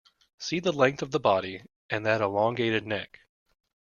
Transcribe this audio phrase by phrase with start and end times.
[0.39, 3.19] See the length of the body and that elongated neck.